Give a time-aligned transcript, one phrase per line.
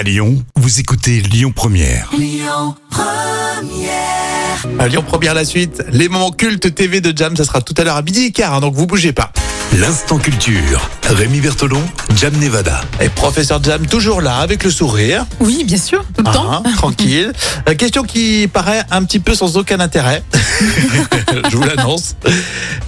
[0.00, 2.10] À Lyon, vous écoutez Lyon Première.
[4.78, 7.84] À Lyon Première la suite, les moments cultes TV de Jam, ça sera tout à
[7.84, 9.30] l'heure à midi et quart, hein, donc vous bougez pas.
[9.78, 10.88] L'instant culture.
[11.06, 11.82] Rémi Bertolon,
[12.16, 12.80] Jam Nevada.
[13.02, 16.50] Et professeur Jam toujours là avec le sourire, Oui, bien sûr, tout le temps.
[16.50, 17.30] hein, tranquille.
[17.68, 20.22] Euh, question qui paraît un petit peu sans aucun intérêt.
[21.50, 22.16] Je vous l'annonce.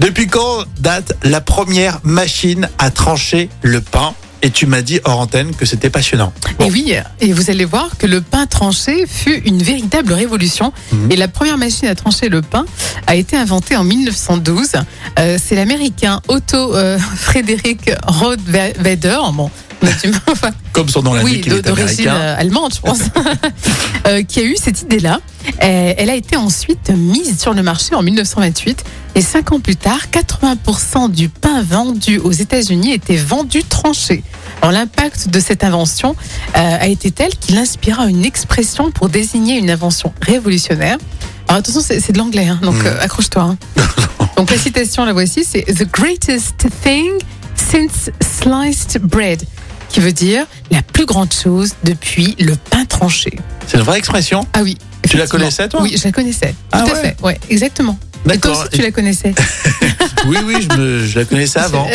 [0.00, 4.14] Depuis quand date la première machine à trancher le pain?
[4.42, 6.32] Et tu m'as dit hors antenne que c'était passionnant.
[6.58, 6.66] Bon.
[6.66, 10.72] Et oui, et vous allez voir que le pain tranché fut une véritable révolution.
[10.92, 11.12] Mhm.
[11.12, 12.64] Et la première machine à trancher le pain
[13.06, 14.72] a été inventée en 1912.
[15.18, 19.18] Euh, C'est l'américain Otto euh, Frédéric Rottweiler.
[19.32, 19.50] Bon,
[20.72, 23.00] Comme son nom oui, l'indique, est d'origine euh, allemande, je pense,
[24.06, 25.20] euh, qui a eu cette idée-là.
[25.62, 28.84] Euh, Elle a été ensuite mise sur le marché en 1928.
[29.14, 34.22] Et cinq ans plus tard, 80% du pain vendu aux États-Unis était vendu tranché.
[34.62, 36.16] Alors l'impact de cette invention
[36.56, 40.96] euh, a été tel qu'il inspira une expression pour désigner une invention révolutionnaire.
[41.48, 42.86] Alors attention, c'est de l'anglais, hein, donc Mm.
[42.86, 43.42] euh, accroche-toi.
[43.42, 43.56] hein.
[44.38, 47.10] donc la citation, la voici, c'est The greatest thing
[47.54, 49.42] since sliced bread
[49.92, 53.38] qui veut dire la plus grande chose depuis le pain tranché.
[53.66, 54.46] C'est une vraie expression?
[54.54, 54.76] Ah oui.
[55.08, 55.82] Tu la connaissais, toi?
[55.82, 56.54] Oui, je la connaissais.
[56.72, 57.16] Ah Tout à ouais fait.
[57.22, 57.98] Ouais, exactement.
[58.24, 58.60] Et toi D'accord.
[58.60, 59.34] aussi, tu la connaissais?
[60.26, 61.88] Oui, oui, je, me- je la connaissais avant.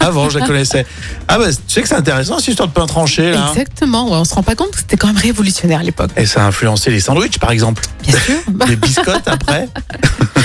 [0.00, 0.86] Avant, je la connaissais.
[1.28, 3.48] Ah bah, tu sais que c'est intéressant, cette histoire de pain tranché, là.
[3.50, 4.10] Exactement.
[4.10, 6.10] Ouais, on se rend pas compte que c'était quand même révolutionnaire à l'époque.
[6.16, 7.82] Et ça a influencé les sandwichs, par exemple.
[8.02, 8.36] Bien sûr.
[8.68, 9.68] Les biscottes, après.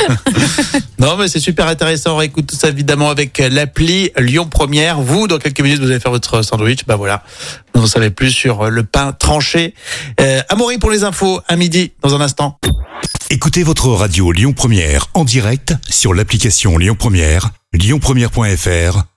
[1.00, 2.14] non, mais c'est super intéressant.
[2.14, 5.00] On réécoute tout ça, évidemment, avec l'appli Lyon Première.
[5.00, 6.86] Vous, dans quelques minutes, vous allez faire votre sandwich.
[6.86, 7.24] Bah voilà.
[7.74, 9.74] Vous en savez plus sur le pain tranché.
[10.20, 12.60] Euh, Amaury pour les infos, à midi, dans un instant.
[13.30, 19.15] Écoutez votre radio Lyon Première en direct sur l'application Lyon Première, lyonpremière.fr